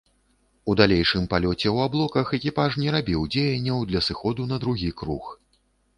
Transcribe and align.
У 0.71 0.75
далейшым 0.79 1.27
палёце 1.33 1.59
ў 1.59 1.77
аблоках 1.89 2.33
экіпаж 2.39 2.77
не 2.85 2.89
рабіў 2.95 3.27
дзеянняў 3.35 3.77
для 3.93 4.01
сыходу 4.07 4.51
на 4.55 4.63
другі 4.65 4.89
круг. 5.03 5.29